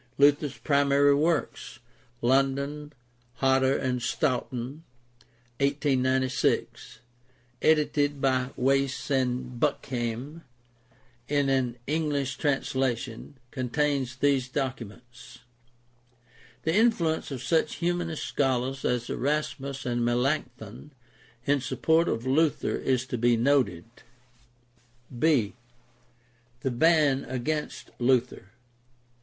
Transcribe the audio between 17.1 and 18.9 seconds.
of such Humanist scholars